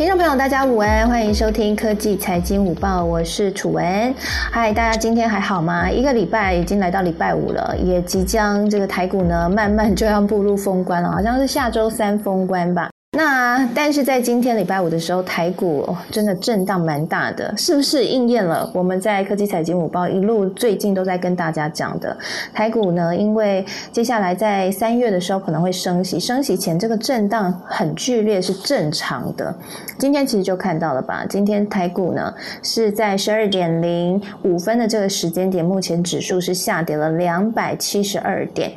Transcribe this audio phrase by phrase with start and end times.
[0.00, 4.14] 听众朋友，大家午安，欢迎收听科技财经午报，我是楚文。
[4.50, 5.90] 嗨，大家今天还好吗？
[5.90, 12.88] 一个礼拜已经来到礼拜五了，也即将这个台股呢，慢慢就要步入封关了，好像是下周三封关吧。
[13.12, 22.16] 那但是在今天礼拜五的时候，台股真的震荡蛮大的，是不是应验了我们在科技财经午报一路最近都在跟大家讲的？
[22.54, 29.52] 台股呢，因为接下来在三月的时候可能会升息，升息前这个震荡很剧烈是正常的。
[29.98, 31.26] 今天其实就看到了吧？
[31.28, 32.32] 今天台股呢
[32.62, 38.70] 是在十二点零五分的这个时间点，目前指数是下跌了两百七十二点。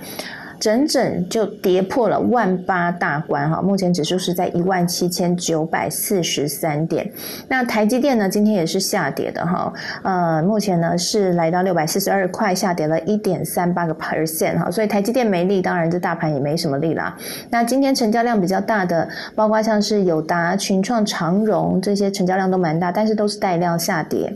[0.63, 7.05] 整整就跌破了万八大关哈，目前指数是在一万七千九百四十三点。
[7.49, 17.14] 那台积电呢，今天也是下跌的哈，呃，目前呢是来到六百四十二块，下跌了一点三八个 percent 哈，所以台积电没力，当然这大盘也没什么力啦。
[17.50, 24.34] 那今天成交量比较大的，包括像是友达、群创、长荣这些成交量都蛮大，但是都是带量下跌。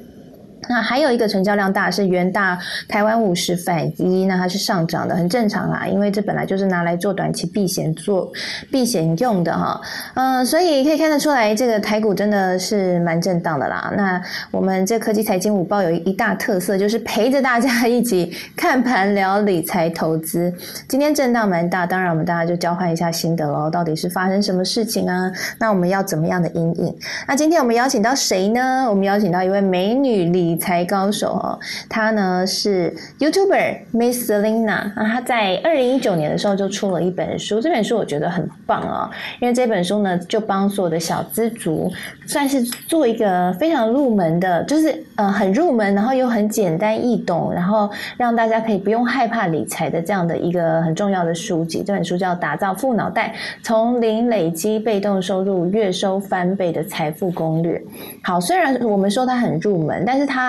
[0.69, 8.29] 那还有一个成交量大是元大台湾五十反一，那它是上涨的，很正常啦，因为这本来就是拿来做短期避险做
[8.69, 9.79] 避险用的哈，
[10.15, 13.93] 嗯，所以可以看得出来，这个台股真的是蛮震荡的啦。
[13.95, 20.53] 那我们这科技财经午报有一大特色，就是陪着大家一起看盘聊理财投资。
[20.87, 25.31] 今天震荡蛮大，当然我们大家就交换一下心得喽，到底是发生什么事情啊？
[25.59, 26.93] 那我们要怎么样的阴影？
[27.25, 28.85] 那今天我们邀请到谁呢？
[28.89, 30.56] 我们邀请到一位美女理。
[30.57, 39.07] 理财高手哦，他呢是 YouTuber Miss Selina，那他在二零一九年的时候就出了一本书，这本书我觉得很棒啊，
[39.39, 41.91] 因为这本书呢就帮所有的小资族
[42.25, 51.83] 算是做一个非常入门的，就是呃很入门，然后又很简单易懂，然后让大家可以不用害怕理财的这样的一个很重要的书籍。
[51.85, 57.77] 这本书叫《打造富脑袋：从零累积被动收入，月收翻倍的财富攻略》。
[58.23, 60.46] 好，虽然我们说它很入门，但是它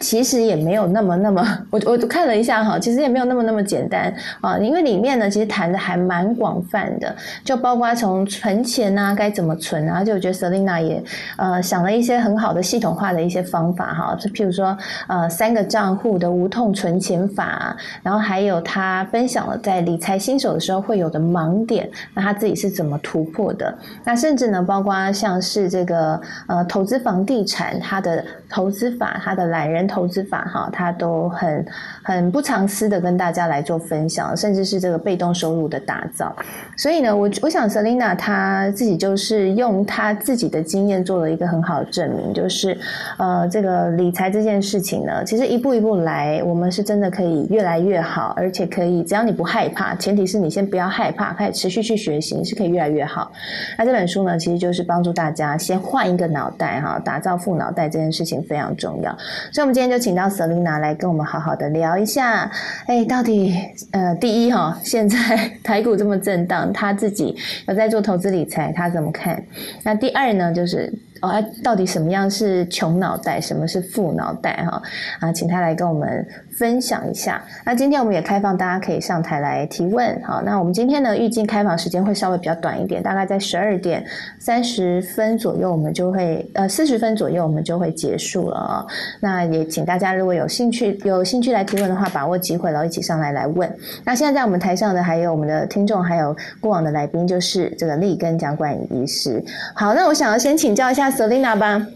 [0.00, 11.02] 其实也没有那么那么， 我我看了一下哈，其实也没有那么那么简单啊，因为里面呢其实谈的还蛮广泛的，就包括从存钱啊该怎么存啊，就我觉得 Selina 也
[11.36, 14.76] 呃想了一些很好的系统化的一些方法哈，就譬如说
[15.06, 23.72] 呃三个账户的无痛存钱法，然后还有他分享了在理财新手的时候会有的盲点，那他自己是怎么突破的，
[24.04, 29.20] 那甚至呢包括像是这个呃投资房地产他的投资法。
[29.22, 31.64] 他的懒人投资法哈，他都很
[32.02, 36.34] 很不藏私的跟大家来做分享，甚至是这个被动收入的打造。
[36.76, 42.76] 所以呢，我我想 Selina 她自己就是用她自己的经验做了一个很好的证明，就是
[43.18, 53.30] 呃，这个理财这件事情呢，其实一步一步来，我们是真的可以越来越好，而且可以只要你不害怕，前提是你先不要害怕，开始持续去学习，是可以越来越好。
[53.78, 59.11] 那这本书呢，其实就是帮助大家先换一个脑袋哈，打造富脑袋这件事情非常重要。
[59.52, 62.50] 所以，我们今天就请到舍丽娜来跟我们好好的聊一下。
[62.86, 63.54] 哎，到底
[63.90, 65.18] 呃，第一哈，现在
[65.62, 67.36] 台股这么震荡，他自己
[67.68, 69.42] 有在做投资理财，他怎么看？
[69.82, 74.66] 那第二呢，就是哦，到底什么样是穷脑袋，什么是富脑袋？
[74.70, 74.82] 哈
[75.20, 76.26] 啊，请他来跟我们。
[76.58, 77.42] 分享一下。
[77.64, 80.22] 那今天我们也开放，大家可以上台来提问。
[80.22, 84.04] 好，那我们今天呢，预计开放时间会稍微比较短一点，大概在十二点
[84.38, 88.86] 三十分左右，我们就会呃四十分左右，我们就会结束了啊。
[89.18, 93.68] 那也请大家如果有兴趣有兴趣来提问的话，把握机会然后一起上来来问。
[94.04, 99.42] 那现在在我们台上的还有我们的听众，还有过往的来宾，就是这个立根讲管医师。
[99.74, 101.86] 好，那我想要先请教一下 Selina 吧。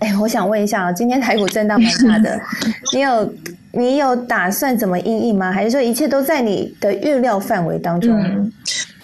[0.00, 2.40] 哎，我想问一下啊，今天台股震荡蛮大的，
[2.92, 3.34] 你有？
[3.70, 5.52] 你有打算怎么应应吗？
[5.52, 8.50] 还是说一切都在你的预料范围当中？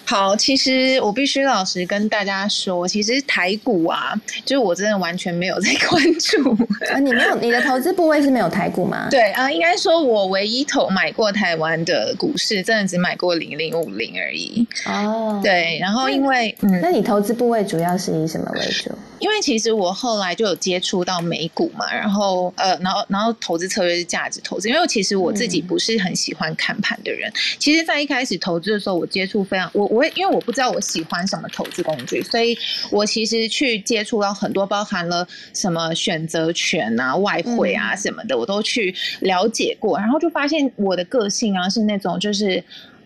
[0.05, 4.13] 好，其实我必须老实跟大家说，其实台股啊，
[4.45, 6.51] 就是我真的完全没有在 关注
[6.91, 6.99] 啊。
[6.99, 9.07] 你没有你的投资部位是没有台股吗？
[9.11, 14.65] 对啊，应该说我唯一投买过台湾的股市，真的只买过零零五零而已。
[14.85, 18.91] 哦，对，然后因为嗯，那你投资部位主要是以什么为主？
[19.17, 27.31] 因为其实我后来就有接触到美股嘛，然后呃，然后然后投资策略是价值投资，因为其实我自己不是很喜欢看盘的人。
[27.57, 29.94] 其实，在一开始投资的时候，我接触非常我。
[29.95, 32.57] 我因为我不知道我喜欢什么投资工具，所以
[32.91, 42.61] 我其实去接触到很多包含了什么选择权啊、外汇啊什么的，我都去了解过，然后就发现我的个性啊是那种就是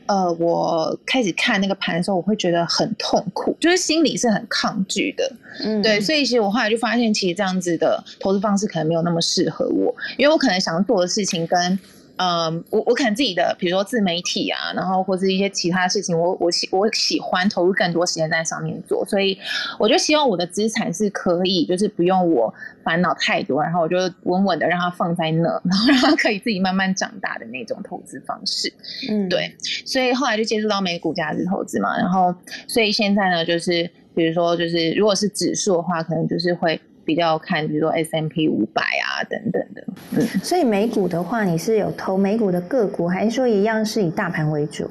[0.07, 5.31] 呃，我开始看那个盘的时候，我会觉得很痛苦，就是心里是很抗拒的，
[5.63, 11.79] 嗯，对，所以其实我后来就发现，其实这样子的投资方式可能没有那么适合我，因为我可能想做的事情跟。
[12.21, 19.39] 嗯，我我可能自己的，比如说自媒体啊，然后或是一些其他事情，我我喜我喜欢投入更多时间在上面做，所以
[19.79, 28.69] 我就希望我的资产是可以，就是不用我烦恼太多，然后我就稳稳的让它放在那，然后让它可以自己慢慢长大的那种投资方式。
[29.09, 29.55] 嗯，对，
[29.85, 32.35] 所以后来就接触到美股价值投资嘛，然后
[32.67, 36.77] 所以现在呢，就是比如说就是如果是指数的话，可能就是会。
[37.09, 44.87] 比较看，比如说 S M P 五百啊等等的，嗯，所以美股的话，你是有投美股的个股，还是说一样是以大盘为主？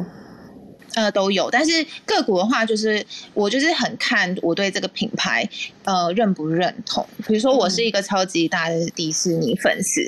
[0.96, 5.48] 呃，都有，但是个股的话，就是我就是很看我对这个品牌
[5.84, 7.06] 呃认不认同。
[7.24, 10.00] 比如说，我是一个超级大的迪士尼粉丝，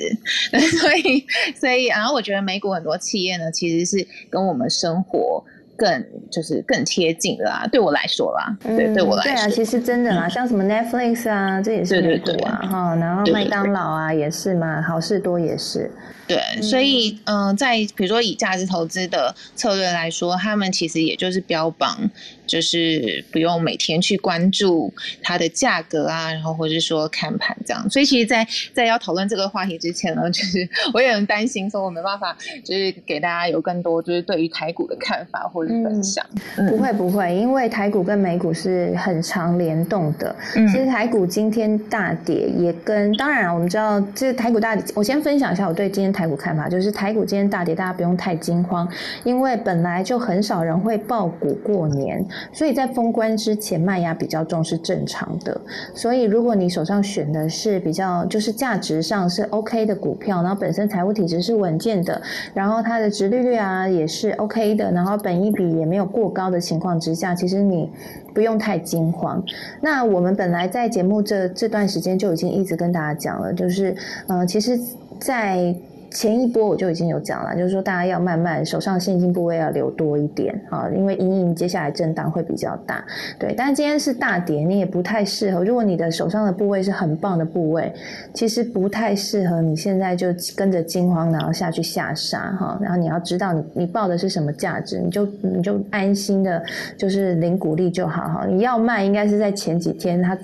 [0.79, 1.25] 所以
[1.57, 5.45] 所以，然后我觉得美股很多企业呢，其实是跟我们生活。
[5.81, 15.89] 更就是更贴近啦，对我来说啦，对对我来说，对啊，其实真的啦，像什么 Netflix 啊，这也是美股啊，哈，然后麦当劳啊也是嘛，好事多也是。
[16.31, 22.09] 对，所以嗯，在比如说以价值投资的策略来说，他们其实也就是标榜，
[22.47, 27.89] 就是不用每天去关注它的价格啊，然后或者是说看盘这样。
[27.89, 32.33] 所以其实，在在要讨论这个话题之前呢，就是我也很担心，说我没办法，
[32.63, 36.25] 就是给大家有更多就是对于台股的看法或者分享。
[36.69, 40.33] 不会不会，因为台股跟美股是很常联动的。
[40.55, 46.20] 嗯，其实台股今天大跌也跟当然我们知道，这台股大跌，我先分享一下我对今天台。
[46.21, 48.87] 台股看法就是台股今天大跌，大家不用太惊慌，
[49.23, 52.23] 因为本来就很少人会爆股过年，
[52.53, 55.59] 所以在封关之前卖压比较重是正常的。
[55.95, 62.21] 所以如果你手上选的是比较就是价值上是 OK 的股票，然后本身财务体质是稳健的，
[62.53, 67.89] 然后它的值利率啊也是 OK 的，然后本益比也没有过高的情况之下，其实你
[68.31, 69.43] 不用太惊慌。
[69.81, 73.95] 那我们本来在节目这这段时间就已经一直跟大家讲了，就是
[74.27, 74.79] 呃，其实，
[75.19, 75.73] 在
[76.11, 83.03] 前一波我就已经有讲了，就是说大家要慢慢手上现金部位要留多一点啊，因为隐隐接下来震荡会比较大，
[83.39, 83.53] 对。
[83.57, 85.63] 但今天是大跌，你也不太适合。
[85.63, 87.91] 如果你的手上的部位是很棒的部位，
[88.33, 92.77] 其实不太适合你现在就跟着惊慌然后下去下杀哈。
[92.81, 96.61] 然后你要知道你你报的是什么价值，你就你就安心的，
[96.97, 98.45] 就是领股利就好哈。
[98.45, 100.37] 你要卖应该是在前几天它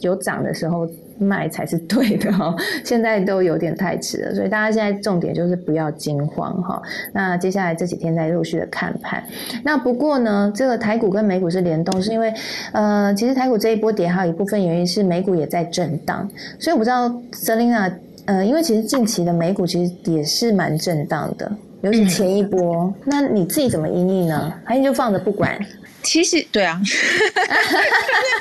[0.00, 0.88] 有涨的时候。
[1.18, 6.80] 卖才是对的哈，现在都有点太迟了，所以大家现在重点就是不要惊慌哈。
[7.12, 9.22] 那接下来这几天在陆续的看盘。
[9.62, 12.32] 那不过呢，这个台股跟美股是联动，是因为
[12.72, 16.28] 呃，其实台股这一波跌还有一部分原因是美股也在震荡，
[16.58, 17.92] 所以我不知道 Selina，
[18.26, 21.50] 呃，因为其实近期的美股其实也是蛮震荡的，
[21.82, 22.92] 尤其前一波。
[23.04, 24.52] 那你自己怎么应对呢？
[24.64, 25.58] 还是就放着不管？
[26.04, 26.80] 其实对啊，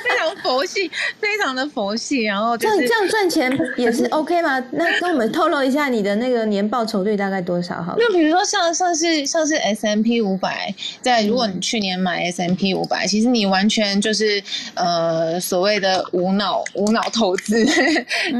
[0.04, 2.24] 非常佛系，非常的佛系。
[2.24, 4.64] 然后这样这样赚钱也是 OK 吗？
[4.72, 7.82] 那跟我们透露一下你的那个年报酬率大概多少？
[7.82, 14.44] 好，就比如说像像是像是 S M P 五百，在如果你去年买 S M P 五百，其实你完全就是
[14.76, 17.66] 呃所谓的无脑无脑投资，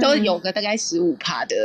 [0.02, 1.56] 都有个大概十五趴的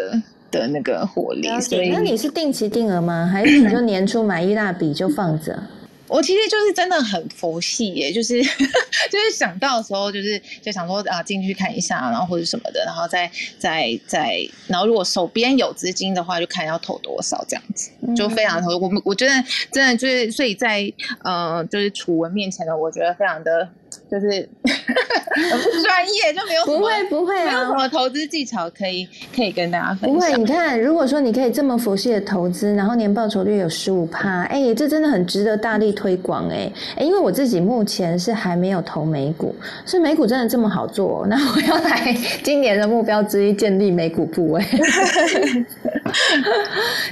[0.50, 1.48] 的那个活力。
[1.60, 3.28] 所以那你是定期定额吗？
[3.30, 5.60] 还是你就年初买一大笔就放着？
[6.08, 18.76] 我其实就是真的很佛系耶， 就是就是想到的时候，就是就想说啊进去看一下，然后或者什么的，然后再再再，然后如果手边有资金的话，就看要投多少这样子，就非常投。
[18.78, 19.32] 我们我觉得
[19.70, 23.68] 真的就是，所以在呃就是楚文面前呢，我觉得非常的。
[24.10, 24.26] 就是
[24.64, 30.12] 很不专业，就没有不会不会啊，没有什么投资技巧可以可以跟大家分享。
[30.12, 39.54] 不会，你看，如果说你可以这么佛系的投资，然后年报酬率有十五趴，哎，这真的很值得大力推广哎哎，因为我自己目前是还没有投美股，
[39.86, 41.26] 是美股真的这么好做？
[41.28, 44.64] 那我要来今年的目标之一，建立美股部位。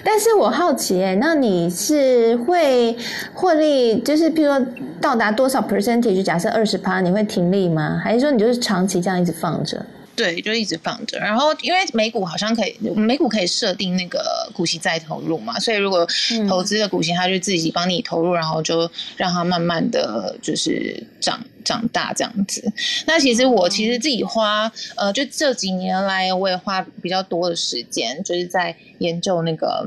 [0.03, 2.97] 但是我好奇哎，那你是会
[3.35, 4.67] 获利，就是譬如说
[5.01, 6.23] 到达多少 percentage？
[6.23, 8.01] 假设二十趴，你会停利吗？
[8.03, 9.87] 还是说你就是长期这样一直放着？
[10.17, 11.19] 对，就一直放着。
[11.19, 16.09] 然后因为美股好像可以，美股可以设定那个股息再投入嘛，所以如果
[16.49, 22.73] 投资的股息，它就自己帮你投入，然后就让它慢慢的就是长长大这样子。
[23.07, 29.87] 那其实我其实自己花呃，就这几年来，我也花比较多的时间，就是在研究那个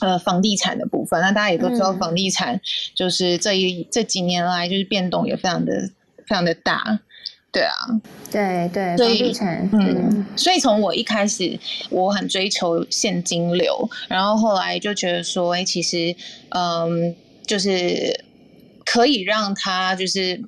[0.00, 1.20] 呃房地产的部分。
[1.20, 2.60] 那大家也都知道，房地产
[2.94, 5.90] 就是这一这几年来就是变动也非常的
[6.26, 7.00] 非常的大。
[7.52, 7.74] 对啊，
[8.30, 11.58] 对对，房地产，嗯，所以从我一开始，
[11.90, 16.16] 我很追求现金流，然后后来就觉得说，哎，其实，
[16.48, 17.14] 嗯，
[17.46, 18.24] 就是
[18.86, 20.42] 可以让他就是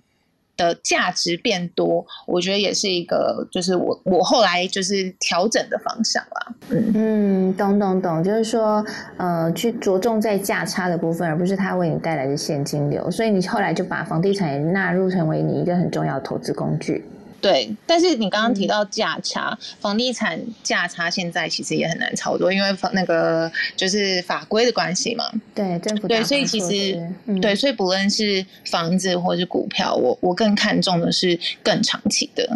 [0.56, 6.54] 的价值变多，我觉得也是一个，就是我我后来就是调整的方向啦。
[6.94, 8.84] 嗯，懂懂懂，就是说，
[9.16, 13.10] 呃，去着重在价差的部分，而不是它为你带来的现金流。
[13.10, 17.04] 所以你后来就把房地产也纳入成为你一个很重要的投资工具。
[17.44, 25.30] 对，但是你刚刚提到价差，房地产价差现在其实也很难操作，因为房那个就是法规的关系嘛。
[25.54, 27.06] 对，政府对，所以其实
[27.42, 32.48] 对，所以不论是房子或是股票，我我更看重的是更长期的。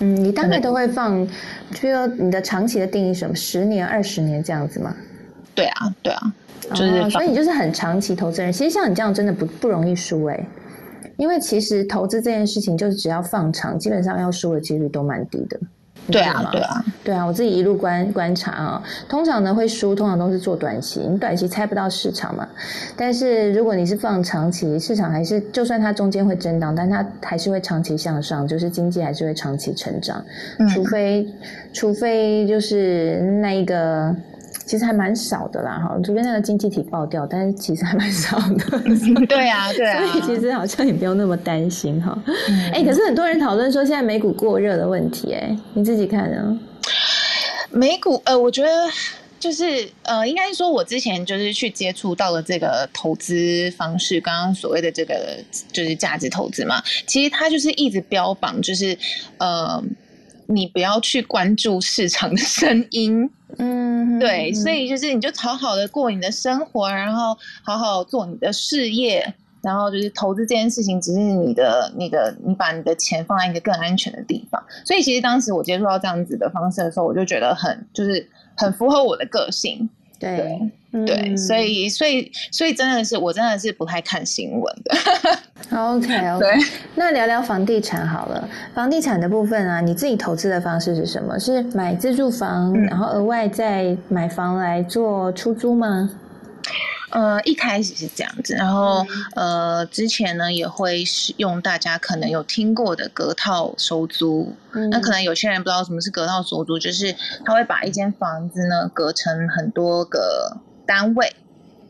[0.00, 1.24] 嗯，你大概都会放，
[1.72, 3.36] 就说你的长期的定义什么？
[3.36, 4.96] 十年、二十年这样子吗？
[5.54, 6.34] 对啊，对啊，
[6.70, 8.52] 就是所以你就是很长期投资人。
[8.52, 10.44] 其实像你这样真的不不容易输哎。
[11.16, 15.58] 因为其实投资这件事情，就是只要放长，基本上要输的几率都蛮低的。
[16.06, 22.46] 对啊，对啊，对啊，我自己一路观观察啊，通常呢会输，通常都是做短期，你短期猜不到市场嘛。
[22.94, 30.22] 但是如果你是放长期，市场还是就算它中间会震荡，但它还是会长期向上，就是经济还是会长期成长。
[30.74, 31.26] 除非，
[31.72, 34.14] 除非就是那一个。
[34.66, 38.80] 其实还蛮少的啦，哈，除非那个经济体爆掉，但是其实还蛮少的。
[39.26, 42.16] 对啊， 对啊，所以其实好像也不用那么担心哈。
[42.72, 46.58] 哎，可是很多人讨论说现在美股过热的问题，哎，你自己看呢？
[47.70, 48.68] 美股，呃，我觉得
[49.38, 55.36] 就是呃，应该说，我之前就是去接触到了这个投资方式，刚刚所谓的这个
[55.72, 58.96] 就是价值投资嘛，其实它就是一直标榜，就是
[59.38, 59.82] 呃。
[60.46, 74.62] 你不要去关注市场的声音，嗯，对，所以就是你就好好的过你的生活，然后好好做你的事业，然后就是投资这件事情，只是你的、你的、你把你的钱放在一个更安全的地方。
[74.84, 79.88] 所以其实当时我接触到这样子的方式的时候，我就觉得很就是很符合我的个性。
[80.18, 80.58] 对
[81.06, 84.96] 对，所以所以所以真的是我真的是不太看新闻的。
[85.76, 86.46] OK OK，
[86.94, 88.48] 那聊聊房地产好了。
[88.74, 91.38] 房地产的部分啊，你自己投资的方式是什么？
[91.40, 96.08] 是买自住房，然后额外再买房来做出租吗？
[97.14, 104.54] 呃，一开始是这样子，然后呃，之前呢也会使用大家可能有听过的隔套收租。
[104.90, 111.34] 那可能有些人不知道什么是隔套收租，就是他会把一间房子呢隔成很多个单位。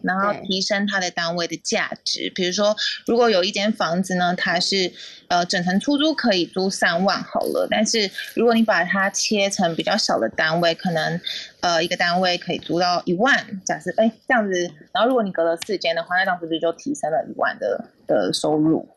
[0.06, 2.76] 然后提升它的单位的价值，比如说，
[3.06, 4.92] 如果有一间房子呢，它是
[5.34, 11.20] 呃整层出租可以租三万好了，但是如果你把它切成比较小的单位，可能
[11.60, 18.88] 呃一个单位可以租到一万，假设哎这样子，然后如果你隔了四间的话，那这样子就提升了一万的的收入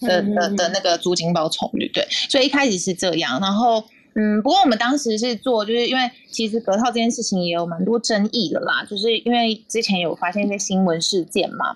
[0.00, 3.84] 的的的那个租金报酬率，对，所以一开始是这样，然后。
[4.16, 11.74] 嗯，不过我们当时是做，就是因为其实隔套这件事情也有蛮多争议的啦，就是因为之前有发现一些新闻事件嘛，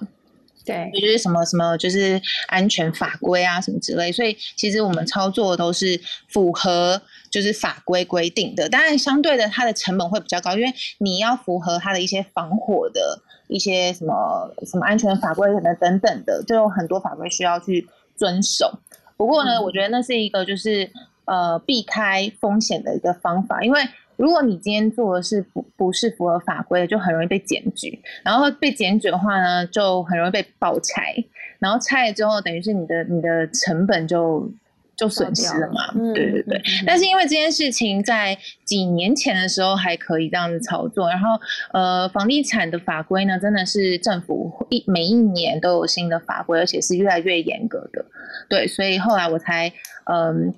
[0.68, 5.98] 对，就是什么什么就是安全法规啊什么之类，所以其实我们操作都是
[6.28, 18.78] 符合就是法规规定的，当然相对的它的成本会比较高，因为你要符合它的一些防火的一些什么什么安全法规等等等的，就有很多法规需要去遵守。
[19.16, 20.90] 不过呢，我觉得那是一个就是。
[21.30, 23.78] 呃，避开风险的一个方法，因为
[24.18, 31.14] 如果你今天做的是不不是符合法规的，就很容易被检举，然后被检举的话呢，就很容易被爆拆，
[31.60, 34.50] 然后拆了之后，等于是你的你的成本就
[34.96, 36.60] 就损失了嘛，对对对。
[36.84, 41.38] 但是因为这件事情在几年前的时候还可以这样子操作，然后
[41.72, 48.04] 呃，房地产的法规呢，真的是政府一每一年都有新的法规，而且是越来越严格的，
[48.48, 49.72] 对，所以后来我才
[50.10, 50.52] 嗯。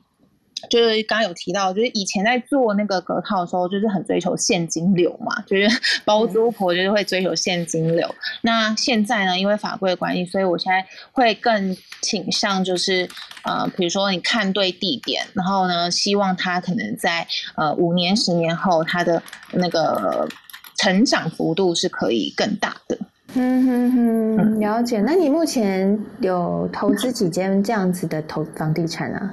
[0.69, 5.69] 就是刚刚有提到，就是以前在做那个隔套的时候，就是很追求现金流嘛，就是
[6.05, 8.15] 包租婆就是会追求现金流。
[8.43, 13.09] 那现在呢，因为法规的关系，所以我现在会更倾向就是，
[13.45, 17.27] 呃，比如说你看对地点，然后呢，希望它可能在
[17.57, 20.29] 呃五年、十年后，它的那个
[20.77, 22.99] 成长幅度是可以更大的。
[23.35, 25.01] 嗯哼哼，了解。
[25.01, 29.33] 那你目前有投资几间这样子的投房地产啊？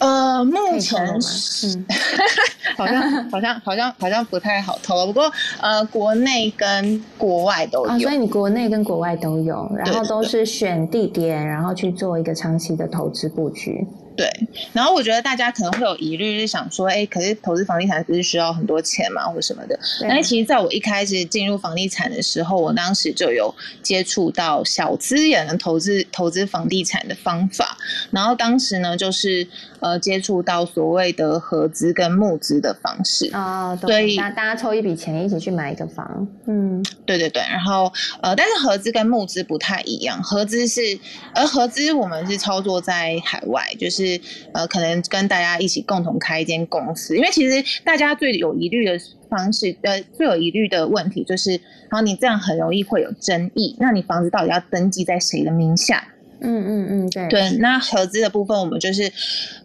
[0.00, 1.78] 呃，目前是，
[2.76, 5.06] 好像好像好像好像不太好投了。
[5.06, 5.30] 不过
[5.60, 13.86] 呃，国内跟国外都有，所以你国内跟国外都有，然后都是选地点，然后去做一个长期的投资布局。
[14.20, 14.30] 对，
[14.74, 19.80] 然后我觉得大家可能会有疑虑，是想说，哎，可是投资房地产不是需要很多钱嘛，或什么的？
[20.02, 27.78] 但是其实在我一开始进入房地产的时候，我当时就有接触到小资也能投资投资房地产的方法。
[28.10, 29.48] 然后当时呢，就是
[29.78, 36.28] 呃接触到所谓的合资跟募资的方式啊，所以大家抽一笔钱一起去买一个房。
[36.46, 37.42] 嗯，对对对。
[37.48, 40.98] 然后呃，但是合资跟募资不太一样，合资是
[41.34, 44.09] 而合资我们是操作在海外，就是
[44.52, 48.98] 呃可能跟大家一起共同开一间公司，因为其实大家最有疑虑的
[49.28, 56.08] 方式呃最有疑虑的问题就是，然后你这样很容易会有争议，那你房子到底要登记在谁的名下？
[56.42, 57.28] 嗯嗯嗯，对。
[57.28, 59.12] 对，那合资的部分，我们就是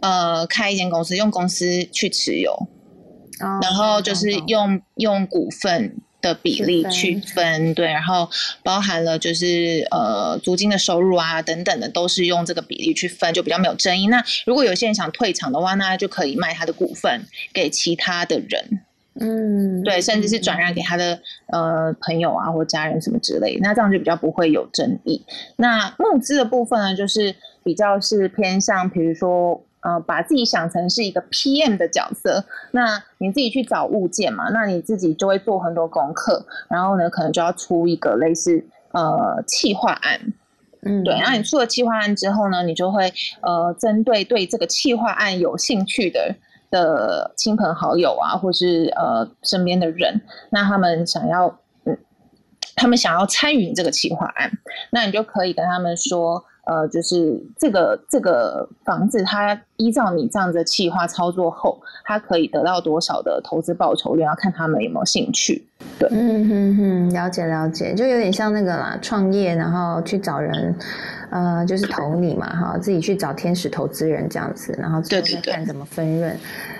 [0.02, 2.68] 呃开一间公司，用公司去持有，
[3.62, 8.28] 然后就是用用股份的比例去分，对，然后
[8.64, 14.08] 包含了就是呃租金的收入啊等等的，都是用这个比例去分，就比较没有争议。
[14.08, 18.82] 那如果有些人想退场的话，那就可以卖他的股份给其他的人。
[19.18, 21.18] 嗯，对，甚至是转让给他的
[21.48, 25.24] 呃朋友啊或家人什么之类，那这样就比较不会有争议。
[25.58, 40.20] 那募资的部分呢，就是比较是偏向，比如说呃，把自己想成是一个 PM 的角色，那你自己去找物件嘛，那你自己就会做很多功课，然后呢，可能就要出一个类似呃企划案，
[40.82, 46.36] 嗯，对，然后你出了企划案之后呢，你就会呃针对对这个企划案有兴趣的。
[46.72, 51.98] 的亲朋好友啊，或是呃身边的人，那他们想要，嗯，
[52.76, 54.52] 他们想要参与这个企划案，
[54.90, 65.66] 那你就可以跟他们说，呃，就是这个这个房子，它依照你这样的企划操作后，他可以得到多少的投资报酬率，要看他们有没有兴趣。
[66.00, 70.76] 对，嗯哼哼，了解了解，就有点像那个啦，创业然后去找人。
[71.32, 76.34] 呃，就是投你嘛，哈，自己去找天使投资人这样子，然后再看怎么分润。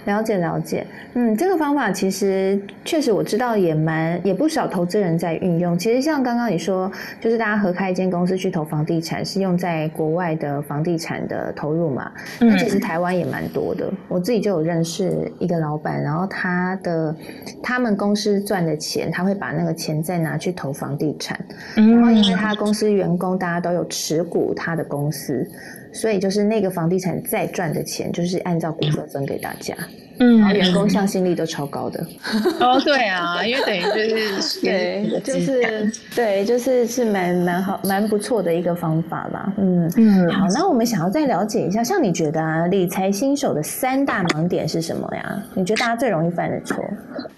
[0.06, 5.78] 了解了解，嗯，这个方法其实确实我知道也蛮也不少投资人在运用。
[5.78, 12.10] 其实像刚刚你说，就是大家合开一间公司去投房地产，是用在国外的房地产的投入嘛？
[12.40, 13.92] 那其实台湾也蛮多的。
[14.08, 17.16] 我自己就有认识一个老板，然后他的
[17.64, 21.40] 他们公司赚的钱，他会把那个钱再拿去投房地产。
[21.76, 24.54] 然后因为他公司员工大家都有持股。
[24.56, 25.46] 他的公司，
[25.92, 29.76] 所以就是那个房地产再赚的钱，就是按照股份分给大家。
[30.20, 32.06] 嗯，然后员工向心力都超高的。
[32.60, 39.54] 哦，对啊，因为等于就是 对，就是对，就是是蛮蛮好、蛮不错的一个方法啦。
[39.58, 45.44] 嗯嗯，好，那我们想要再了解一下，像你觉得啊，理财新手的三大盲点是什么呀？
[45.54, 46.78] 你觉得大家最容易犯的错？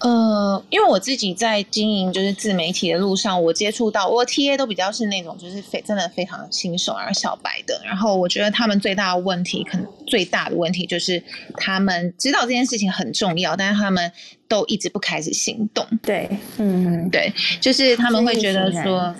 [0.00, 11.22] 呃，因为我自己在经营就是自媒体的路上，我接触到我 T A 都比较是那种就是非真的非常新手而小白的，然后我觉得他们最大的问题，可能最大的问题就是
[11.56, 14.12] 他们知道这件事情很重要，但是他们
[14.46, 15.86] 都一直不开始行动。
[16.02, 16.28] 对，
[16.58, 19.14] 嗯，对，就是他们会觉得说。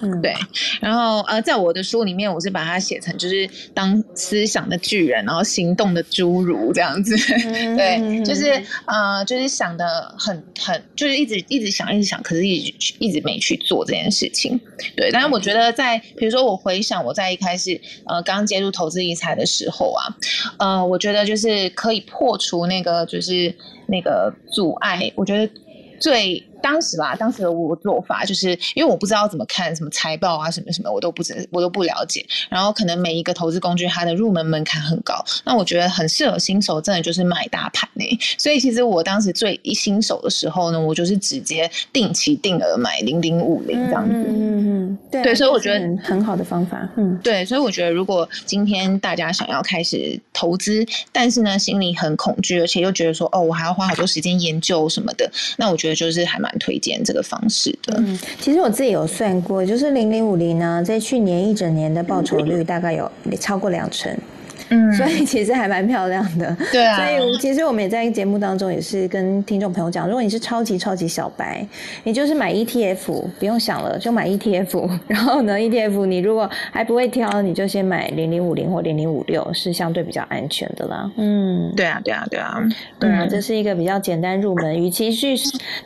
[0.00, 0.34] 嗯，对，
[0.80, 7.14] 然后呃，在我的书里面，我是把它写成就是当思想的巨人，然后行动的侏儒这样子。
[7.76, 8.50] 对，就是
[8.86, 14.58] 呃，就是想的很很，就是一直一直想一直想，可是一直一直没去做这件事情。
[14.96, 20.16] 对，但是我觉得在比如说我回想我在一开始呃刚接触投资理财的时候啊，
[20.58, 23.54] 呃，我觉得就是可以破除那个就是
[23.86, 25.52] 那个阻碍，我觉得
[26.00, 26.44] 最。
[26.62, 32.22] 当时吧，当时的我做法就是因为我不知道怎么看什么财报啊，什么什么我都不知，我都不了解。
[32.50, 38.04] 然后可能每一个投资工具它的入门门槛很高，那我觉得很适合新手，真的就是买大盘呢。
[38.36, 44.14] 所以其实我当时最一新手的时候呢，我就是直接定期定额买零零五零这样子。
[44.14, 44.79] 嗯嗯，
[45.10, 46.88] 对，所以我觉得很好的方法。
[46.96, 56.48] 嗯，对，所以我觉得如果今天大家想要开始投资，但是呢心里很恐惧，而且又觉得说哦我还要花好多时间研究什么的，那我觉得就是还蛮。
[56.60, 64.12] 推荐这个方式的，嗯，其实我自己有算过，就是零零五零呢，在去年一整年的报酬率大概有超过两成。
[64.12, 64.18] 嗯，
[64.96, 66.56] 所以其实还蛮漂亮的。
[66.70, 71.66] 对啊，所以其实我们也在节目当中也是跟听众朋友讲，如果你是超级超级小白，
[72.04, 74.88] 你就是买 ETF，不用想了，就买 ETF。
[75.08, 81.10] 然后呢，ETF 你如果还不会挑，你就先买零零五零或零零五六，是相对比较安全的啦。
[81.16, 82.62] 嗯，对啊，对啊，对啊，
[82.98, 84.78] 对啊，这是一个比较简单入门。
[84.80, 85.34] 与其去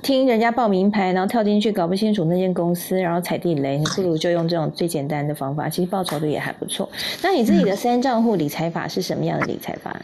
[0.03, 6.87] 听人家报名牌，然后跳进去搞不清楚那间公司，然后踩地雷，你不如就用这种最简单的方法，其实报酬率也还不错。
[7.23, 8.74] 那你自己的三账户理财。
[8.75, 9.97] 法是什么样的理财法？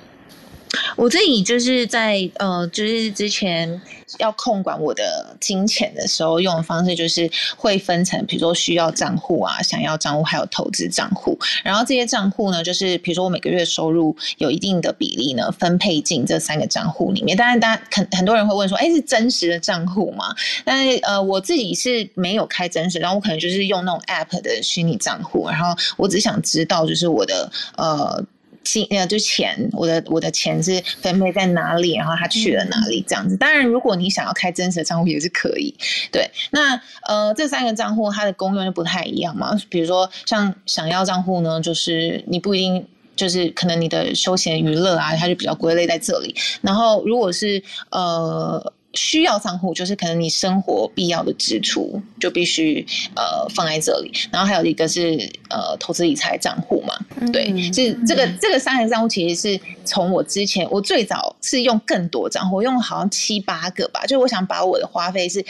[0.94, 3.80] 我自己就是在呃，就是之前
[4.20, 11.37] 要控管我的金钱的时候，用的方式就是会分成，比如说需要账户啊、想要账户，还有投资账户。
[11.64, 17.37] 然后这些账户呢，就是比如说我每个月收入有一定的比例呢，分配进这三个账户里面。
[17.37, 20.33] 当然，大家很很多人会问说，哎，是真实的账户吗？
[20.64, 28.24] 但是呃，我自己是没有开真实，然后我可能就是用那种 App 的虚拟账户，然后我只想知道就是我的呃。
[28.62, 33.37] 金呃，就钱，我的我的钱是分配在哪里，然后他去了哪里这样子。
[33.37, 35.75] 当然，如果你想要开真实的账户也是可以。
[36.12, 39.57] 对，那呃，这三个账户它的功用就不太一样嘛。
[39.68, 46.35] 比如说，像想要账户呢，就是你不一定就是可能你的休闲娱乐啊，它就比较归类在这里。
[46.61, 48.73] 然后，如果是呃。
[48.94, 56.94] 需要账户就是可能你生活必要的支出就必须呃放在这里，然后还有一个是呃投资理财账户嘛，
[57.33, 65.44] 对，是这个这个三个账户其实是从我之前我最早是用更多账户，用好像七八个吧，就我想把我的花费是。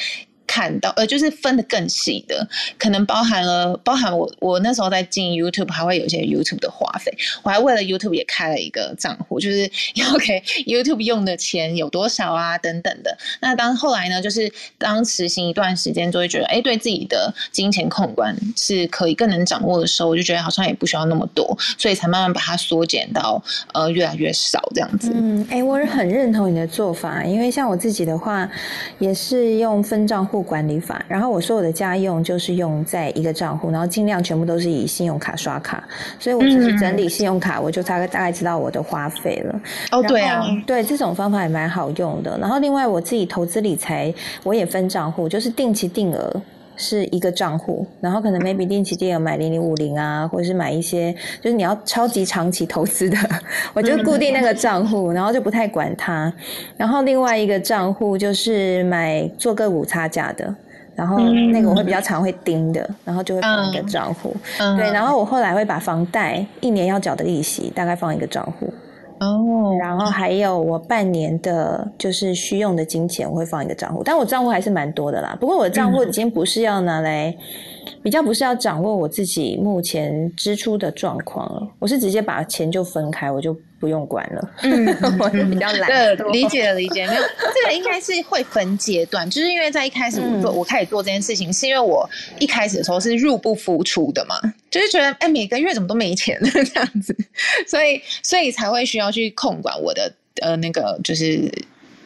[0.61, 2.46] 看到呃，就是分的更细的，
[2.79, 7.11] 可能包含了包含我我那时候在进 YouTube，还会有一些 YouTube 的花费，
[7.42, 9.62] 我还为了 YouTube 也开了一个账户，就是
[9.96, 13.16] 要给 YouTube 用的钱有多少啊等等的。
[13.40, 23.42] 那当后来呢，就是当实行一段时间，就会觉得哎，对自己的金钱控管是可以更能掌握的时候，我就觉得好像也不需要那么多，所以才慢慢把它缩减到
[23.73, 25.11] 呃越来越少这样子。
[25.14, 28.46] 嗯，哎，我是很认同你的做法，因为像我自己的话，
[28.99, 30.50] 也是用分账户。
[30.51, 35.85] 管理法，然后我所有的家用就是用在一个账户，然后尽量全部都是以信用卡刷卡，
[36.19, 39.61] 所以我自己整理信用卡，我就大概大概知道我的花费了。
[39.93, 42.37] 哦，对啊，对，这种方法也蛮好用的。
[42.39, 46.43] 然后另外我自己投资理财，我也分账户，就是定期定额。
[46.81, 51.12] 是一个账户，然后可能 maybe 定期定额买零零五零啊，或者是买一些
[51.43, 53.19] 就是你要超级长期投资的，
[53.75, 56.33] 我就固定那个账户，然后就不太管它。
[56.79, 60.53] 然后另外一个账户就是买做个股差价的，
[60.97, 61.19] 然后
[61.53, 64.35] 那个我会比较常会盯的，然后就会放一个账户。
[64.57, 68.73] 对，然后我后来会把房贷一年要缴的利息大概放一个账户。
[69.20, 75.37] 哦，然后还有我半年的，就是需用的金钱，我会放一个账户，但我账户还是蛮多的啦。
[75.40, 77.35] 不过我的账户已经不是要拿来，
[78.02, 83.56] 比较不是要掌握我自己目前支出的状况了，我是直接把钱就分开，我就。
[83.81, 84.87] 不用管了，嗯，
[85.19, 85.88] 我比较懒。
[85.88, 94.37] 对，理解理解，没有这个应该是会分阶段，就是因为在一开始我做我开始做这件事情，是因为我一开始的时候是入不敷出的嘛，
[94.71, 97.16] 就是觉得哎每个月怎么都没钱这样子，
[97.66, 100.12] 所以所以才会需要去控管我的
[100.43, 101.51] 呃那个就是。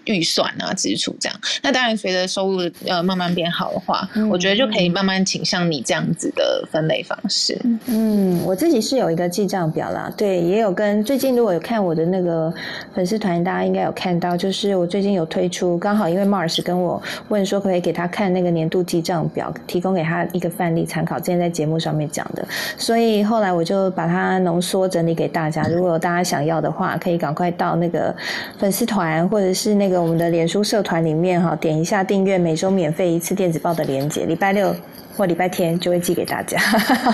[0.07, 7.59] 预算啊，支出这样，那当然随着收入呃慢慢变好的话，我觉得就可以慢慢倾向你这样子的分类方式。
[7.87, 12.53] 嗯，我自己是有一个记账表啦，对，也有跟最近如果有看我的那个
[12.95, 28.15] 粉丝团，大家应该有看到，就是我最近有推出，刚好因为 Mars 跟我问说可不可以给他看那个年度记账表，提供给他一个范例参考，之前在节目上面讲的，所以后来我就把它浓缩整理给大家，如果大家想要的话，可以赶快到那个
[28.59, 29.94] 粉丝团或者是那个。
[30.01, 34.75] 我们的脸书社团里面哈，点一下订阅，每周免费一次电子报的链接，礼拜六。
[35.17, 36.59] 或礼拜天就会寄给大家，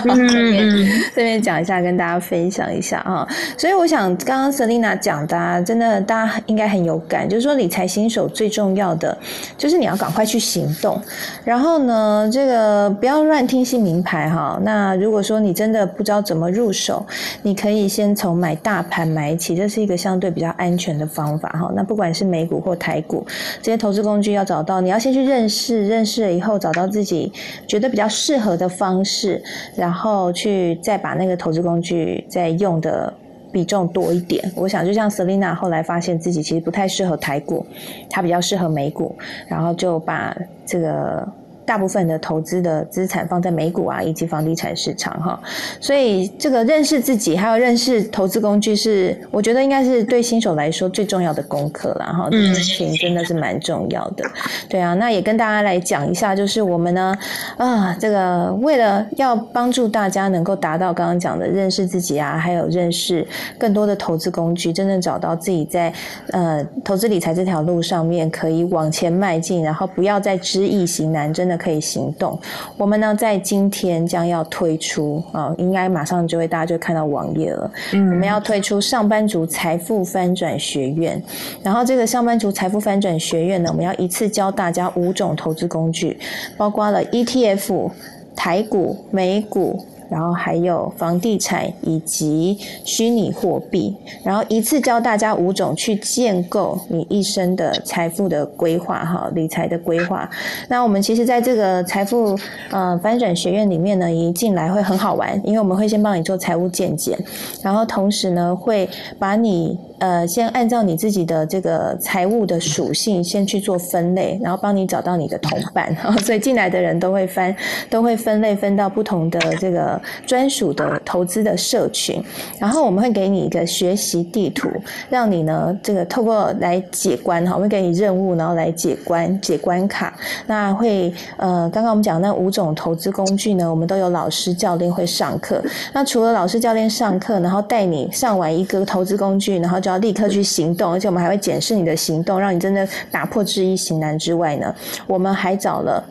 [1.13, 3.27] 这边讲一下，跟大家分享一下啊。
[3.57, 9.15] 所以我想，刚刚 Selina 讲的，啊真的大家应该很有感，就是说理财新手最重要的
[9.55, 10.99] 就是你要赶快去行动。
[11.43, 14.59] 然后呢，这个不要乱听信名牌哈。
[14.63, 17.05] 那如果说你真的不知道怎么入手，
[17.43, 21.71] 你可以先从买大盘买起，这是一个相对比较安全的方法哈。
[21.75, 23.23] 那不管是美股或台股
[23.61, 27.31] 这些投资工具，要找到你要先去认识，认识了以后找到自己
[27.67, 27.90] 觉得。
[27.91, 29.43] 比较适合的方式，
[29.75, 33.13] 然后去再把那个投资工具再用的
[33.51, 34.51] 比重多一点。
[34.55, 37.63] 我想就像 Selina 后来发现自己其实不太适合台股，
[38.09, 39.15] 她比较适合美股，
[39.47, 41.27] 然后就把这个。
[41.65, 45.41] 大部分的投资的资产放在美股啊，以及房地产市场哈，
[45.79, 52.27] 所以这个认识自己，还有认识投资工具，是我觉得应该是对新手来说最重要的功课了哈。
[52.31, 54.25] 这件事情真的是蛮重要的，
[54.67, 54.93] 对啊。
[54.95, 57.15] 那也跟大家来讲一下，就是我们呢
[57.57, 63.25] 啊，这个为了要帮助大家能够达到刚刚讲的认识自己啊，还有认识
[63.57, 65.93] 更多的投资工具，真正找到自己在
[66.31, 71.61] 呃投资理财这条路上面可以往前迈进，然后不要再知易行难，真的。
[71.61, 72.39] 可以行动。
[72.75, 77.71] 我们呢，在今天将要推出啊，应该马上就会大家就看到网页了。
[77.93, 81.21] 嗯，我们要推出上班族财富翻转学院。
[81.61, 86.17] 然后这个上班族财富翻转学院呢，我们要一次教大家五种投资工具，
[86.57, 87.91] 包括了 ETF、
[88.35, 89.85] 台股、美股。
[90.11, 93.95] 然后还有房地产以及虚拟货币，
[94.25, 100.29] 然后一次教大家五种去建构你一生的财富的规划哈，理财的规划。
[100.67, 102.37] 那我们其实在这个财富
[102.71, 107.17] 呃翻转学院里面呢，一进来会很好玩，因为我们会先帮你做财务见解，
[107.63, 109.79] 然后同时呢会把你。
[110.01, 115.95] 呃，先按照你自己的这个财务的属性先去做分类，然后帮你找到你的同伴。
[116.25, 117.55] 所以进来的人都会分，
[117.87, 122.19] 都会分类分到不同的这个专属的投资的社群。
[122.59, 124.71] 然后我们会给你一个学习地图，
[125.07, 130.11] 让你呢这个透过来解关哈，我会给你任务，然后来解关解关卡。
[130.47, 135.63] 那会呃，刚刚我们讲那五种投资工具呢，我们都有老师教练会上课。
[135.93, 144.73] 那除了老师教练上课，然后带你上完一个投资工具，然后就要立刻去行动，而且我们还会检视你的行动，让你真的打破质疑行难之外呢，
[145.05, 146.03] 我们还找了。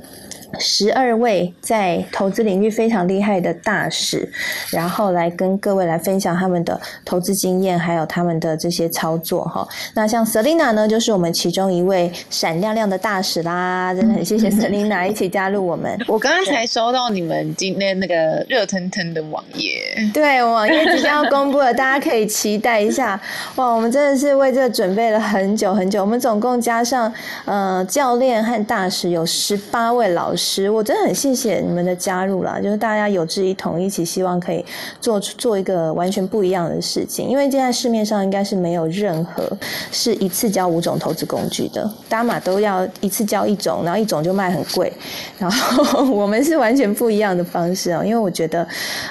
[0.59, 4.29] 十二位在投资领域非常厉害的大使，
[4.71, 9.67] 然后来跟各位来分享他们的投资经验，还有他们的这些操作哈。
[9.95, 15.97] 那像 Selina 呢，就是我们其中一位闪亮亮的大使啦，真的很谢谢 Selina 一起加入我们。
[16.09, 19.81] 我刚刚才收到你们今天那个热腾腾的网页，
[20.13, 23.19] 对，网页即将要公布了，大家可以期待一下。
[23.55, 26.01] 哇，我们真的是为这准备了很久很久。
[26.01, 27.13] 我们总共加上
[27.45, 30.40] 呃教练和大使有十八位老师。
[30.71, 34.65] 我真的很谢谢你们的加入啦，就是大家有志一同，一起希望可以
[35.01, 37.29] 做做一个完全不一样的事情。
[37.29, 39.45] 因为现在市面上应该是没有任何
[39.93, 44.93] 是一次交五种投资工具的，大家都要一次交一种，然后一种就卖很贵。
[45.39, 48.67] 然后 我们是完全不一样的方式哦，因为我觉得，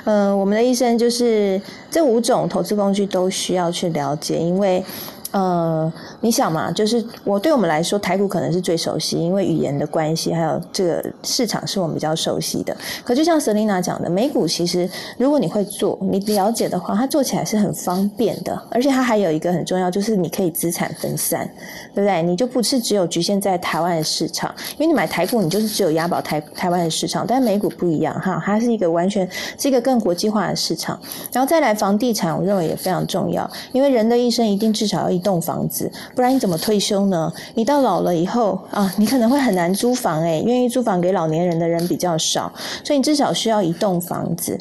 [0.06, 1.62] 呃，我们的一生就是
[1.92, 4.84] 这五种投资工具都需要去了解，因为。
[5.32, 12.76] 呃，你想嘛，就是我对我们来说，台股可能是最熟悉，因为语言的关系，还有这个市场是我们比较熟悉的。
[13.04, 21.48] 可就像 Selina 讲的，美股其实如果你会做，你了解的话，它做起来是很方便的，而且它还有一个很重要，就是你可以资产分散，
[21.94, 22.24] 对不对？
[22.24, 31.00] 你就不是只有局限在台湾的市场，因为你买台股，你就是只有押宝台台湾的市场，但美股不一样哈，它是一个完全是一个更国际化的市场。
[31.32, 35.30] 然后再来房地产，我认为也非常重要，因为人的一生一定至少要一。
[35.30, 37.32] 栋房子，不然你怎么退休呢？
[37.54, 42.52] 你到老了以后啊，你可能会很难租房诶，愿意租房给老年人的人比较少，
[42.84, 44.60] 所以你至少需要一栋房子。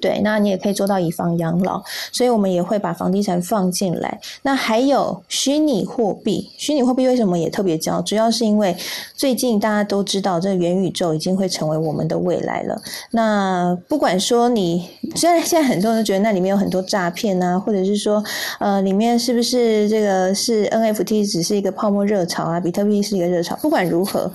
[0.00, 4.18] 对，那你也可以做到以房养老，所以我们也会把房地产放进来。
[4.42, 8.00] 那还有虚拟货币，虚拟货币为什么也特别焦？
[8.02, 8.74] 主要是因为
[9.14, 12.80] 最近大家都知道，这元宇宙已经会成为我们的未来了。
[13.10, 18.22] 那不管说你，虽然现在很多人都觉得那里面有很多诈骗啊，或者是说，
[18.58, 23.54] 呃，里面是不是这个是 NFT 只是一个泡沫热潮啊，比特币是一个热潮？
[23.56, 24.30] 不管如何。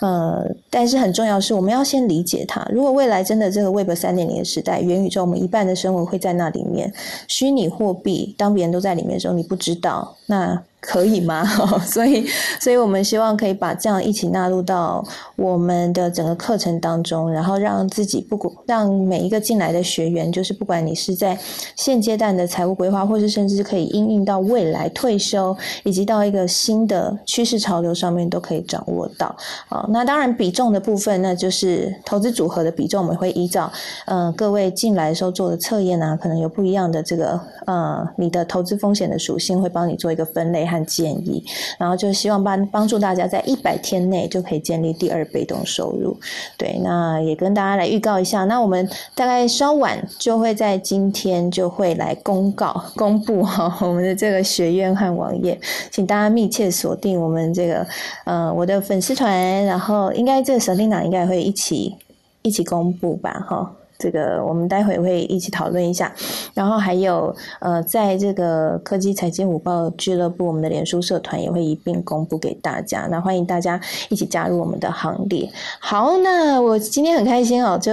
[0.00, 2.66] 呃，但是很重要是，我们要先理解它。
[2.72, 6.92] 如果未来真的这个 Web 三点零的时代，元宇宙，我们一半的生活会在那里面，
[7.28, 10.62] 虚拟货币，当别人都在里面的时候，你不知道那。
[10.80, 11.44] 可以吗？
[11.84, 12.26] 所以，
[12.58, 15.04] 所以我们希望可以把这样一起纳入到
[15.36, 21.38] 我们的整个课程当中，然后让自己不管让每一个进来的学员，就是不管你是在
[21.76, 29.36] 现阶段的财务规划，或是甚至可以应用到未来退休，以及到一个新的趋势潮流上面，都可以掌握到。
[29.68, 33.70] 啊，那当然比重的部分，那就是投资组合的比重，我们会依照
[34.06, 40.69] 嗯各位进来的时候做的测验啊，可能有不一样的这个呃你的投资风险的属性，会帮你做一个分类。
[40.70, 41.44] 和建议，
[41.78, 46.16] 然后就希望帮帮助大家在一百天内就可以建立第二被动收入。
[46.56, 55.58] 对，那也跟大家来预告一下，那我们大概稍晚就会在今天就会来公告公布哈我们的这个学院和网页，
[55.90, 57.86] 请大家密切锁定我们这个
[58.24, 61.96] 呃我的粉丝团，然后应该这个 Selina 应该会一起
[62.42, 63.72] 一起公布吧哈。
[64.00, 66.12] 这个我们待会会一起讨论一下，
[66.54, 73.06] 然后还有呃，在这个科技财经五报俱乐部，我们的脸书社团也会一并公布给大家。
[73.10, 75.48] 那欢迎大家一起加入我们的行列。
[75.78, 77.92] 好，那我今天很开心哦，就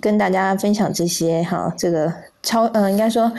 [0.00, 2.10] 跟大家分享这些哈，这个。
[2.42, 3.30] 超嗯，应该说，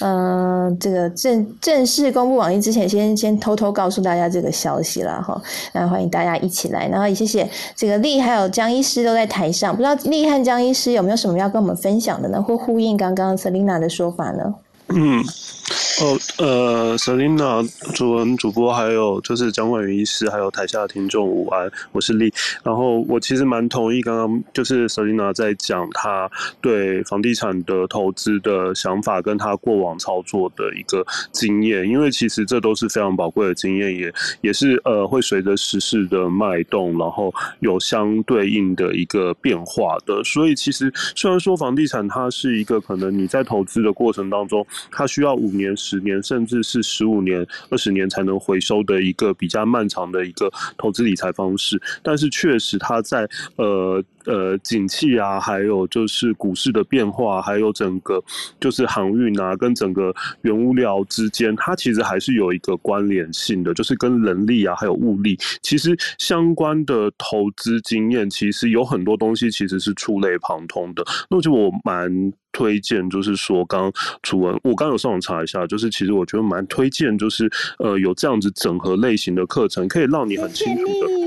[0.00, 5.40] 嗯，这个正正式公布网页之前，先先偷偷告诉大家这个消息了哈。
[5.72, 12.42] 那欢迎大家一起来，然后也谢谢这个丽还有江医师都在台上，不知道丽和江医师有没有什么要跟我们分享的呢？
[12.42, 14.54] 或呼应刚刚 Selina 的说法呢？
[14.88, 22.32] 嗯，哦，呃，Selina 主文主播，还有就是蒋管宇医师，还有台下的听众，午安，我是丽。
[22.62, 40.22] 然后我其实蛮同意刚刚就是 Selina 在讲他对房地产的投资的想法，跟他过往操作的一个经验，因为其实这都是非常宝贵的经验，也也是呃会随着时事的脉动，然后有相对应的一个变化的。
[40.22, 45.76] 所以其实虽然说房地产它是一个可能你在投资的过程当中，它需要五年。
[45.76, 58.22] 十年甚至是十五年、二十年才能回收的一个比较漫长的一个投资理财方式，但是确实它在呃呃景气啊，还有就是股市的变化，还有整个
[58.60, 71.02] 就是航运啊，跟整个原物料之间，它其实还是有一个关联性的，就是跟人力啊，还有物力，其实相关的投资经验，其实有很多东西其实是触类旁通的。
[71.30, 72.32] 那就我蛮。
[72.50, 81.17] 推荐就是说，刚楚文，我刚有上网查一下，就是其实我觉得蛮推荐，就是呃有这样子整合类型的课程，可以让你很清楚的。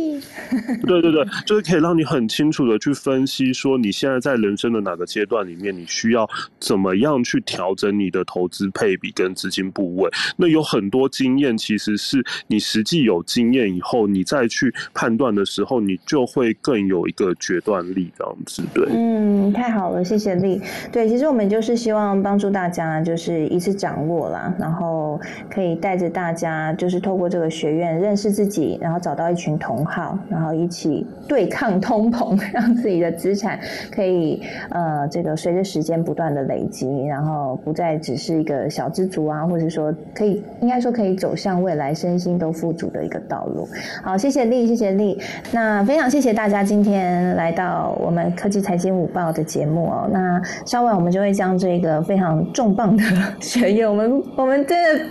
[0.85, 6.27] 对 对对，就是可以让你很清楚的去分析，说你现在在人生的哪个阶段里面，你需要
[6.59, 10.09] 怎么样去调整你的投资配比跟资金部位。
[10.37, 18.63] 那有很多经验，其实是你实际有经验以后，你再去判断的时候，你就会更有一个决断力，这样子。
[18.73, 20.61] 对，嗯，太好了，谢谢丽。
[20.91, 30.17] 对，其实我们就是希望帮助大家，就是一次掌握啦，然后可以带着大家，就是透过这个学院认识自己，然后找到一群同好。
[30.31, 33.59] 然后一起对抗通膨，让自己的资产
[33.93, 43.67] 可以呃，这个随着时间不断的累积，然后不再只是一个小知足啊，或者说可以应该说可以走向未来身心都富足的一个道路。
[44.01, 45.19] 好，谢谢丽，谢谢丽。
[45.51, 50.09] 那非常谢谢大家今天来到我们科技财经午报的节目哦。
[50.13, 53.03] 那稍晚我们就会将这个非常重磅的
[53.41, 55.05] 学业，我们我们真的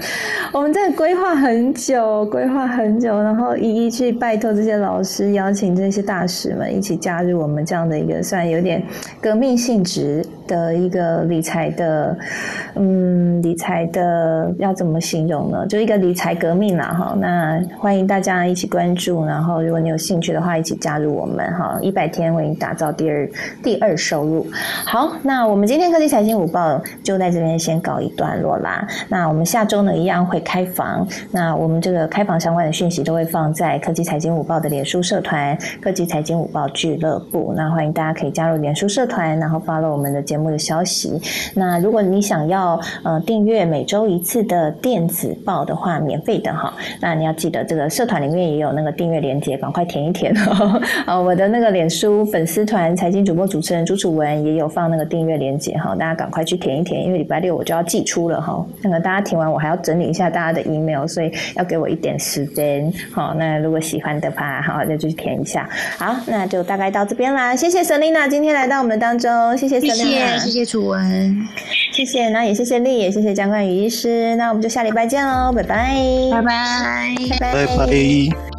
[0.55, 5.03] 我们真的规划很久，规划很久，然后一一去拜托这些老。
[5.03, 8.83] 师师邀请这些大使们一起加入我们这样的一个，算有点
[9.21, 10.25] 革命性质。
[10.51, 12.19] 的一个理财的，
[12.75, 15.65] 嗯，理财的要怎么形容呢？
[15.69, 17.15] 就一个理财革命啦，哈。
[17.21, 21.79] 那欢迎大家一起关注，然后如果你有兴趣的话，一起加入我们哈。
[21.81, 23.31] 一百天为你打造第二
[23.63, 24.45] 第二收入。
[24.85, 28.85] 好，那我们今天科技财经午报就在这边先告一段落啦。
[29.09, 37.55] 那我们下周呢一样会开房，那我们这个开房相关的讯息都会放在科技财经午报的脸书社团“科技财经午报俱乐部”。
[37.57, 40.51] 那欢迎大家可以加入脸书社团，然后发了我们的节目。
[40.51, 41.17] 的消息。
[41.55, 46.75] 那如果你想要呃订阅每周一次的电子报的话，免费的哈。
[47.01, 50.83] 那你要记得这个社团里面也有那个订阅链接，赶快填一填哦。
[51.07, 58.67] 啊，我的那个脸书粉丝团财经主播主持人朱楚文也有放那个订阅链接哈，大家赶快去填一填，因为礼拜六我就要寄出了哈。
[58.83, 62.93] 那个大家填完，我还要整理一下大家的 email，所以要给我一点时间。
[63.13, 65.69] 好，那如果喜欢的话，好，再去填一下。
[65.99, 67.55] 好，那就大概到这边啦。
[67.55, 70.39] 谢谢 Selina 今天来到我们当中，谢谢 Selina。
[70.39, 71.49] 谢谢楚文，
[71.93, 75.95] 谢谢，那也谢谢丽，也谢谢江冠宇医师，那我们就下礼拜见喽，拜拜，
[76.33, 78.50] 拜拜，拜拜。